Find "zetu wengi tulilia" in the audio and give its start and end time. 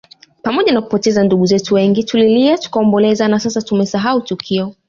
1.45-2.57